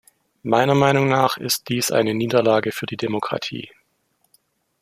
Meiner 0.41 0.73
Meinung 0.73 1.07
nach 1.09 1.37
ist 1.37 1.69
dies 1.69 1.91
eine 1.91 2.15
Niederlage 2.15 2.71
für 2.71 2.87
die 2.87 2.97
Demokratie. 2.97 3.69